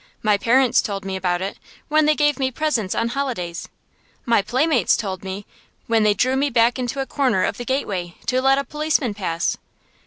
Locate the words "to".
8.25-8.41